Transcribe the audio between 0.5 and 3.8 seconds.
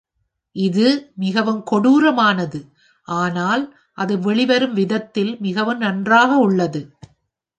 இது மிகவும் கொடூரமானது, ஆனால்